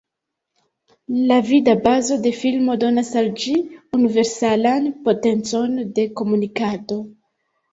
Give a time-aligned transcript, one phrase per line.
[1.31, 3.53] La vida bazo de filmo donas al ĝi
[3.99, 6.99] universalan potencon de komunikado.